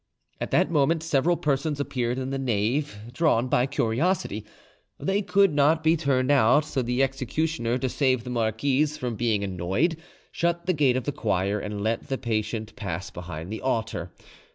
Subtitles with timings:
[0.39, 4.43] At that moment several persons appeared in the nave, drawn by curiosity.
[4.99, 9.43] They could not be turned out, so the executioner, to save the marquise from being
[9.43, 9.97] annoyed,
[10.31, 14.11] shut the gate of the choir, and let the patient pass behind the altar.